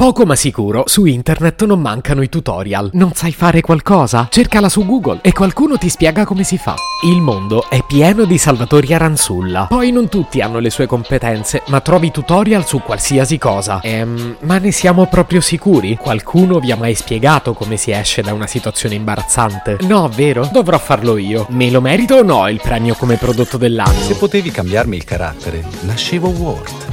Poco 0.00 0.24
ma 0.24 0.36
sicuro, 0.36 0.84
su 0.86 1.06
internet 1.06 1.64
non 1.64 1.80
mancano 1.80 2.22
i 2.22 2.28
tutorial. 2.28 2.90
Non 2.92 3.14
sai 3.14 3.32
fare 3.32 3.60
qualcosa? 3.62 4.28
Cercala 4.30 4.68
su 4.68 4.86
Google 4.86 5.18
e 5.22 5.32
qualcuno 5.32 5.76
ti 5.76 5.88
spiega 5.88 6.24
come 6.24 6.44
si 6.44 6.56
fa. 6.56 6.76
Il 7.04 7.20
mondo 7.20 7.68
è 7.68 7.82
pieno 7.84 8.24
di 8.24 8.38
Salvatori 8.38 8.94
Aranzulla. 8.94 9.66
Poi 9.68 9.90
non 9.90 10.08
tutti 10.08 10.40
hanno 10.40 10.60
le 10.60 10.70
sue 10.70 10.86
competenze, 10.86 11.64
ma 11.66 11.80
trovi 11.80 12.12
tutorial 12.12 12.64
su 12.64 12.78
qualsiasi 12.78 13.38
cosa. 13.38 13.80
Ehm, 13.82 14.36
ma 14.42 14.58
ne 14.58 14.70
siamo 14.70 15.06
proprio 15.06 15.40
sicuri? 15.40 15.96
Qualcuno 15.96 16.60
vi 16.60 16.70
ha 16.70 16.76
mai 16.76 16.94
spiegato 16.94 17.52
come 17.52 17.76
si 17.76 17.90
esce 17.90 18.22
da 18.22 18.32
una 18.32 18.46
situazione 18.46 18.94
imbarazzante? 18.94 19.78
No, 19.80 20.08
vero? 20.14 20.48
Dovrò 20.52 20.78
farlo 20.78 21.16
io. 21.16 21.46
Me 21.48 21.72
lo 21.72 21.80
merito 21.80 22.14
o 22.14 22.22
no 22.22 22.46
il 22.48 22.60
premio 22.62 22.94
come 22.94 23.16
prodotto 23.16 23.56
dell'anno? 23.56 23.98
Se 24.02 24.14
potevi 24.14 24.52
cambiarmi 24.52 24.94
il 24.94 25.02
carattere, 25.02 25.66
nascevo 25.80 26.28
Ward. 26.28 26.86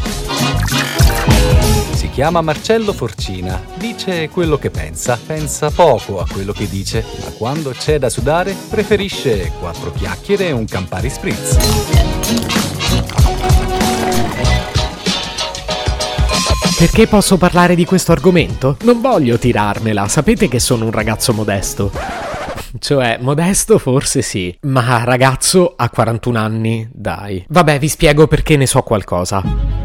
Si 1.96 2.10
chiama 2.10 2.42
Marcello 2.42 2.92
Forcina, 2.92 3.64
dice 3.76 4.28
quello 4.28 4.58
che 4.58 4.70
pensa, 4.70 5.18
pensa 5.26 5.72
poco 5.72 6.20
a 6.20 6.28
quello 6.30 6.52
che 6.52 6.68
dice, 6.68 7.06
ma 7.24 7.30
quando 7.32 7.72
c'è 7.72 7.98
da 7.98 8.10
sudare 8.10 8.54
preferisce 8.70 9.54
quattro 9.60 9.94
chiacchiere 9.94 10.48
e 10.48 10.52
un 10.52 10.66
Campari 10.66 11.10
Spritz. 11.10 11.58
Perché 16.78 17.08
posso 17.08 17.38
parlare 17.38 17.76
di 17.76 17.86
questo 17.86 18.12
argomento? 18.12 18.76
Non 18.84 19.00
voglio 19.00 19.38
tirarmela, 19.38 20.10
sapete 20.10 20.50
che 20.50 20.60
sono 20.60 20.84
un 20.84 20.92
ragazzo 20.92 21.32
modesto. 21.32 21.92
Cioè, 22.78 23.20
modesto 23.22 23.78
forse 23.78 24.22
sì, 24.22 24.56
ma 24.64 25.06
ragazzo 25.06 25.74
a 25.78 25.90
41 25.90 26.38
anni, 26.38 26.90
dai. 26.92 27.46
Vabbè, 27.48 27.80
vi 27.80 27.88
spiego 27.88 28.28
perché 28.28 28.58
ne 28.58 28.68
so 28.68 28.82
qualcosa. 28.82 29.85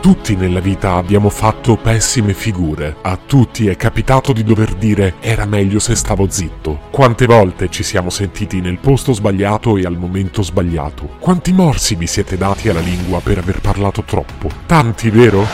Tutti 0.00 0.36
nella 0.36 0.60
vita 0.60 0.94
abbiamo 0.94 1.28
fatto 1.28 1.76
pessime 1.76 2.32
figure. 2.32 2.96
A 3.02 3.18
tutti 3.18 3.66
è 3.66 3.76
capitato 3.76 4.32
di 4.32 4.44
dover 4.44 4.74
dire 4.74 5.14
era 5.18 5.44
meglio 5.44 5.80
se 5.80 5.96
stavo 5.96 6.30
zitto. 6.30 6.82
Quante 6.92 7.26
volte 7.26 7.68
ci 7.68 7.82
siamo 7.82 8.08
sentiti 8.08 8.60
nel 8.60 8.78
posto 8.78 9.12
sbagliato 9.12 9.76
e 9.76 9.84
al 9.84 9.98
momento 9.98 10.42
sbagliato. 10.42 11.16
Quanti 11.18 11.52
morsi 11.52 11.96
vi 11.96 12.06
siete 12.06 12.36
dati 12.36 12.68
alla 12.68 12.80
lingua 12.80 13.18
per 13.20 13.38
aver 13.38 13.60
parlato 13.60 14.02
troppo? 14.02 14.48
Tanti, 14.66 15.10
vero? 15.10 15.44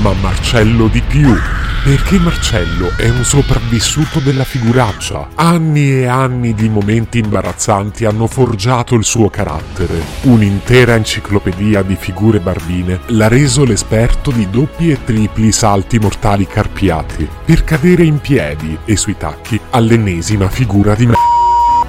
Ma 0.00 0.12
Marcello 0.12 0.86
di 0.86 1.02
più. 1.02 1.34
Perché 1.82 2.18
Marcello 2.18 2.92
è 2.96 3.08
un 3.08 3.24
sopravvissuto 3.24 4.20
della 4.20 4.44
figuraccia. 4.44 5.30
Anni 5.34 5.92
e 5.92 6.06
anni 6.06 6.52
di 6.52 6.68
momenti 6.68 7.18
imbarazzanti 7.18 8.04
hanno 8.04 8.26
forgiato 8.26 8.94
il 8.94 9.02
suo 9.02 9.30
carattere. 9.30 9.98
Un'intera 10.22 10.94
enciclopedia 10.94 11.80
di 11.82 11.96
figure 11.96 12.38
barbine 12.38 13.00
l'ha 13.06 13.28
reso 13.28 13.64
l'esperto 13.64 14.30
di 14.30 14.48
doppi 14.50 14.90
e 14.90 15.02
tripli 15.02 15.50
salti 15.52 15.98
mortali 15.98 16.46
carpiati, 16.46 17.26
per 17.46 17.64
cadere 17.64 18.04
in 18.04 18.20
piedi 18.20 18.76
e 18.84 18.96
sui 18.96 19.16
tacchi 19.16 19.58
all'ennesima 19.70 20.50
figura 20.50 20.94
di 20.94 21.06
me. 21.06 21.14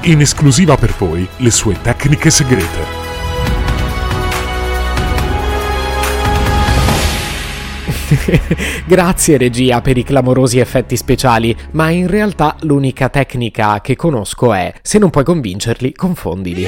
In 0.03 0.22
esclusiva 0.22 0.78
per 0.78 0.95
voi 0.97 1.28
le 1.38 1.52
sue 1.52 1.75
tecniche 1.81 2.30
segrete. 2.30 3.01
Grazie 8.86 9.38
regia 9.38 9.82
per 9.82 9.98
i 9.98 10.04
clamorosi 10.04 10.60
effetti 10.60 10.96
speciali, 10.96 11.56
ma 11.72 11.90
in 11.90 12.08
realtà 12.08 12.56
l'unica 12.62 13.10
tecnica 13.10 13.82
che 13.82 13.96
conosco 13.96 14.54
è 14.54 14.74
se 14.82 15.00
non 15.00 15.10
puoi 15.10 15.24
convincerli, 15.24 15.94
confondili. 15.94 16.66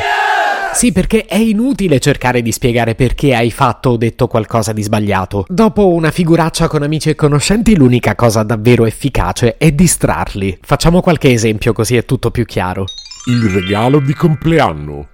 Sì, 0.73 0.91
perché 0.91 1.25
è 1.25 1.37
inutile 1.37 1.99
cercare 1.99 2.41
di 2.41 2.51
spiegare 2.51 2.95
perché 2.95 3.35
hai 3.35 3.51
fatto 3.51 3.91
o 3.91 3.97
detto 3.97 4.27
qualcosa 4.27 4.73
di 4.73 4.81
sbagliato. 4.81 5.45
Dopo 5.47 5.93
una 5.93 6.09
figuraccia 6.09 6.67
con 6.67 6.81
amici 6.81 7.09
e 7.09 7.15
conoscenti, 7.15 7.75
l'unica 7.75 8.15
cosa 8.15 8.41
davvero 8.41 8.85
efficace 8.85 9.57
è 9.57 9.71
distrarli. 9.71 10.57
Facciamo 10.61 11.01
qualche 11.01 11.31
esempio 11.31 11.73
così 11.73 11.95
è 11.95 12.05
tutto 12.05 12.31
più 12.31 12.45
chiaro. 12.45 12.85
Il 13.27 13.49
regalo 13.49 13.99
di 13.99 14.13
compleanno. 14.13 15.09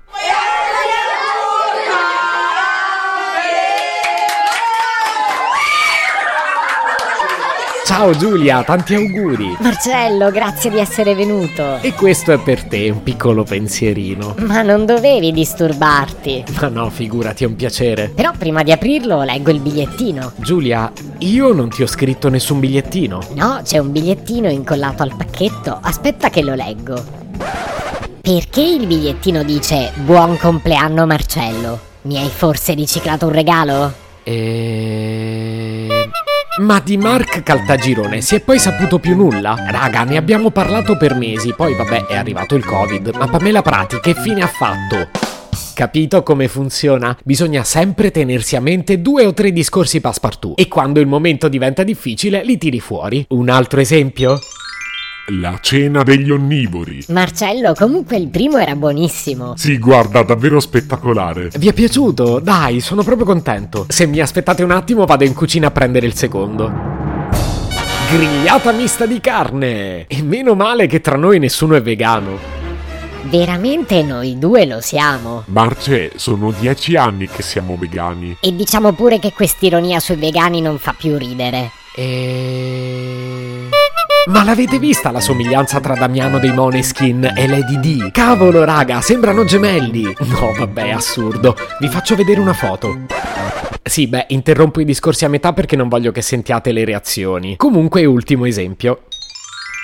Ciao 7.89 8.15
Giulia, 8.15 8.61
tanti 8.61 8.93
auguri! 8.93 9.57
Marcello, 9.61 10.29
grazie 10.29 10.69
di 10.69 10.77
essere 10.77 11.15
venuto. 11.15 11.79
E 11.81 11.93
questo 11.93 12.31
è 12.31 12.37
per 12.37 12.65
te, 12.65 12.91
un 12.91 13.01
piccolo 13.01 13.43
pensierino. 13.43 14.35
Ma 14.41 14.61
non 14.61 14.85
dovevi 14.85 15.31
disturbarti. 15.31 16.43
Ma 16.61 16.67
no, 16.67 16.91
figurati, 16.91 17.45
è 17.45 17.47
un 17.47 17.55
piacere. 17.55 18.09
Però 18.09 18.31
prima 18.37 18.61
di 18.61 18.71
aprirlo 18.71 19.23
leggo 19.23 19.49
il 19.49 19.59
bigliettino. 19.59 20.33
Giulia, 20.35 20.91
io 21.17 21.51
non 21.51 21.69
ti 21.69 21.81
ho 21.81 21.87
scritto 21.87 22.29
nessun 22.29 22.59
bigliettino. 22.59 23.21
No, 23.33 23.61
c'è 23.63 23.79
un 23.79 23.91
bigliettino 23.91 24.51
incollato 24.51 25.01
al 25.01 25.15
pacchetto. 25.17 25.79
Aspetta 25.81 26.29
che 26.29 26.43
lo 26.43 26.53
leggo. 26.53 27.03
Perché 28.21 28.61
il 28.61 28.85
bigliettino 28.85 29.41
dice 29.41 29.93
Buon 29.95 30.37
compleanno 30.37 31.07
Marcello? 31.07 31.79
Mi 32.03 32.19
hai 32.19 32.29
forse 32.29 32.75
riciclato 32.75 33.25
un 33.25 33.31
regalo? 33.31 33.93
E... 34.21 35.38
Ma 36.59 36.81
di 36.81 36.97
Mark 36.97 37.41
Caltagirone 37.41 38.19
si 38.19 38.35
è 38.35 38.41
poi 38.41 38.59
saputo 38.59 38.99
più 38.99 39.15
nulla? 39.15 39.55
Raga, 39.69 40.03
ne 40.03 40.17
abbiamo 40.17 40.51
parlato 40.51 40.97
per 40.97 41.15
mesi, 41.15 41.53
poi 41.53 41.73
vabbè 41.73 42.07
è 42.07 42.17
arrivato 42.17 42.55
il 42.55 42.65
Covid, 42.65 43.15
ma 43.15 43.29
Pamela 43.29 43.61
Prati 43.61 44.01
che 44.01 44.13
fine 44.13 44.41
ha 44.41 44.47
fatto? 44.47 45.07
Capito 45.73 46.21
come 46.21 46.49
funziona? 46.49 47.17
Bisogna 47.23 47.63
sempre 47.63 48.11
tenersi 48.11 48.57
a 48.57 48.59
mente 48.59 48.99
due 48.99 49.25
o 49.25 49.33
tre 49.33 49.53
discorsi 49.53 50.01
passepartout 50.01 50.59
e 50.59 50.67
quando 50.67 50.99
il 50.99 51.07
momento 51.07 51.47
diventa 51.47 51.83
difficile 51.83 52.43
li 52.43 52.57
tiri 52.57 52.81
fuori. 52.81 53.25
Un 53.29 53.47
altro 53.47 53.79
esempio? 53.79 54.37
La 55.31 55.59
cena 55.61 56.01
degli 56.01 56.31
onnivori. 56.31 57.03
Marcello, 57.09 57.73
comunque 57.73 58.17
il 58.17 58.29
primo 58.29 58.57
era 58.57 58.75
buonissimo. 58.75 59.53
Sì, 59.57 59.77
guarda, 59.77 60.23
davvero 60.23 60.59
spettacolare. 60.59 61.49
Vi 61.55 61.67
è 61.67 61.73
piaciuto? 61.73 62.39
Dai, 62.39 62.79
sono 62.79 63.03
proprio 63.03 63.27
contento. 63.27 63.85
Se 63.89 64.07
mi 64.07 64.19
aspettate 64.19 64.63
un 64.63 64.71
attimo 64.71 65.05
vado 65.05 65.25
in 65.25 65.35
cucina 65.35 65.67
a 65.67 65.71
prendere 65.71 66.07
il 66.07 66.15
secondo. 66.15 66.71
Grigliata 68.09 68.71
mista 68.71 69.05
di 69.05 69.19
carne! 69.19 70.07
E 70.07 70.23
meno 70.23 70.55
male 70.55 70.87
che 70.87 70.99
tra 70.99 71.15
noi 71.15 71.37
nessuno 71.37 71.75
è 71.75 71.81
vegano. 71.83 72.39
Veramente 73.25 74.01
noi 74.01 74.39
due 74.39 74.65
lo 74.65 74.81
siamo. 74.81 75.43
Marce, 75.47 76.13
sono 76.15 76.51
dieci 76.57 76.95
anni 76.95 77.27
che 77.27 77.43
siamo 77.43 77.77
vegani. 77.77 78.37
E 78.39 78.55
diciamo 78.55 78.93
pure 78.93 79.19
che 79.19 79.31
quest'ironia 79.33 79.99
sui 79.99 80.15
vegani 80.15 80.59
non 80.59 80.79
fa 80.79 80.95
più 80.97 81.17
ridere. 81.17 81.69
E... 81.95 83.18
Ma 84.27 84.43
l'avete 84.43 84.79
vista 84.79 85.11
la 85.11 85.21
somiglianza 85.21 85.79
tra 85.79 85.95
Damiano 85.95 86.39
dei 86.39 86.53
Moneskin 86.53 87.33
e 87.35 87.47
Lady 87.47 87.79
D? 87.79 88.11
Cavolo, 88.11 88.63
raga, 88.63 89.01
sembrano 89.01 89.45
gemelli! 89.45 90.03
No, 90.03 90.53
vabbè, 90.57 90.89
assurdo. 90.91 91.55
Vi 91.79 91.87
faccio 91.87 92.15
vedere 92.15 92.39
una 92.39 92.53
foto. 92.53 93.05
Sì, 93.81 94.07
beh, 94.07 94.25
interrompo 94.29 94.81
i 94.81 94.85
discorsi 94.85 95.25
a 95.25 95.29
metà 95.29 95.53
perché 95.53 95.75
non 95.75 95.87
voglio 95.87 96.11
che 96.11 96.21
sentiate 96.21 96.71
le 96.71 96.85
reazioni. 96.85 97.55
Comunque, 97.55 98.05
ultimo 98.05 98.45
esempio. 98.45 99.03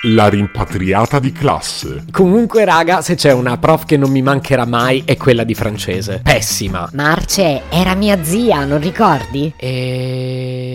La 0.08 0.28
rimpatriata 0.28 1.18
di 1.18 1.32
classe. 1.32 2.06
Comunque, 2.12 2.64
raga, 2.66 3.02
se 3.02 3.16
c'è 3.16 3.32
una 3.32 3.58
prof 3.58 3.86
che 3.86 3.98
non 3.98 4.12
mi 4.12 4.22
mancherà 4.22 4.66
mai 4.66 5.02
è 5.04 5.18
quella 5.18 5.44
di 5.44 5.56
francese. 5.56 6.20
Pessima. 6.22 6.88
Marce, 6.94 7.64
era 7.70 7.96
mia 7.96 8.24
zia, 8.24 8.66
non 8.66 8.80
ricordi? 8.80 9.52
E... 9.58 10.75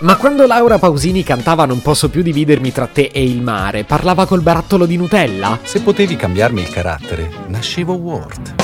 Ma 0.00 0.16
quando 0.16 0.46
Laura 0.46 0.78
Pausini 0.78 1.22
cantava 1.22 1.64
Non 1.64 1.80
posso 1.80 2.10
più 2.10 2.22
dividermi 2.22 2.72
tra 2.72 2.86
te 2.86 3.10
e 3.12 3.22
il 3.22 3.40
mare, 3.40 3.84
parlava 3.84 4.26
col 4.26 4.42
barattolo 4.42 4.86
di 4.86 4.96
Nutella? 4.96 5.58
Se 5.62 5.80
potevi 5.80 6.16
cambiarmi 6.16 6.60
il 6.60 6.68
carattere, 6.68 7.30
nascevo 7.46 7.94
Ward. 7.94 8.62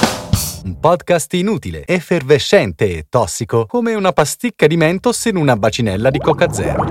Un 0.65 0.79
podcast 0.79 1.33
inutile, 1.35 1.87
effervescente 1.87 2.97
e 2.97 3.07
tossico, 3.09 3.67
come 3.67 3.95
una 3.95 4.13
pasticca 4.13 4.67
di 4.67 4.77
mentos 4.77 5.25
in 5.25 5.37
una 5.37 5.57
bacinella 5.57 6.11
di 6.11 6.19
Coca 6.19 6.53
Zero. 6.53 6.85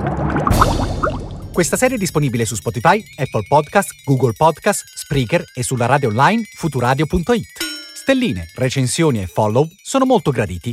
Questa 1.52 1.76
serie 1.76 1.96
è 1.96 1.98
disponibile 1.98 2.44
su 2.44 2.54
Spotify, 2.54 3.02
Apple 3.16 3.44
Podcast, 3.46 3.90
Google 4.04 4.32
Podcast, 4.36 4.84
Spreaker 4.94 5.44
e 5.54 5.62
sulla 5.62 5.86
radio 5.86 6.08
online 6.08 6.42
futuradio.it. 6.56 7.68
Stelline, 7.94 8.50
recensioni 8.56 9.20
e 9.20 9.26
follow 9.26 9.68
sono 9.82 10.04
molto 10.04 10.30
graditi. 10.30 10.72